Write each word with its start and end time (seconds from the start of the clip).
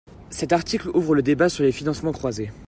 Cet 0.31 0.51
article 0.51 0.89
ouvre 0.95 1.13
le 1.13 1.21
débat 1.21 1.47
sur 1.47 1.61
les 1.63 1.71
financements 1.71 2.11
croisés. 2.11 2.49